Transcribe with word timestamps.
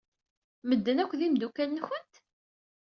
Medden-a 0.67 1.01
akk 1.03 1.13
d 1.19 1.21
imeddukal-nwent? 1.25 2.13